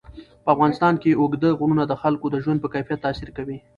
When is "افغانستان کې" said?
0.55-1.19